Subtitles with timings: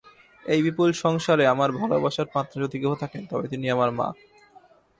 [0.43, 4.07] এই বিপুল সংসারে আমার ভালবাসার পাত্র যদি কেহ থাকেন, তবে তিনি আমার মা।